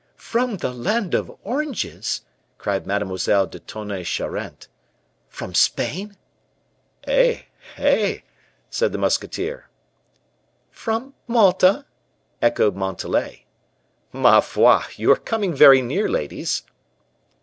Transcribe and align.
"From 0.17 0.57
the 0.57 0.73
land 0.73 1.13
of 1.13 1.31
oranges?" 1.43 2.21
cried 2.57 2.87
Mademoiselle 2.87 3.45
de 3.45 3.59
Tonnay 3.59 4.03
Charente. 4.03 4.67
"From 5.29 5.53
Spain?" 5.53 6.17
"Eh! 7.03 7.41
eh!" 7.77 8.21
said 8.71 8.93
the 8.93 8.97
musketeer. 8.97 9.69
"From 10.71 11.13
Malta?" 11.27 11.85
echoed 12.41 12.75
Montalais. 12.75 13.45
"Ma 14.11 14.39
foi! 14.39 14.81
You 14.95 15.11
are 15.11 15.17
coming 15.17 15.53
very 15.53 15.83
near, 15.83 16.09
ladies." 16.09 16.63